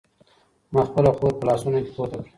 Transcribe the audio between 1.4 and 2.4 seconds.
لاسونو کې پورته کړه.